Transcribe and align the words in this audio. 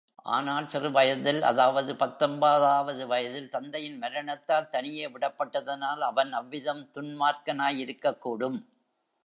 ஆனால் 0.25 0.67
சிறுவயதில், 0.67 1.41
அதாவது 1.41 1.95
பத்தொன்பது 1.95 2.65
ஆவது 2.69 3.07
வயதில், 3.07 3.49
தந்தையின் 3.49 3.97
மரணத்தால் 3.97 4.69
தனியே 4.69 5.07
விடப்பட்டதனால் 5.07 6.01
அவன் 6.01 6.33
அவ்விதம் 6.33 6.83
துன்மார்க்கனாயிருக்கக்கூடும். 6.95 8.59